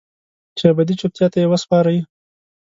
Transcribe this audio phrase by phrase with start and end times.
[0.57, 1.97] چې ابدي چوپتیا ته یې وسپارئ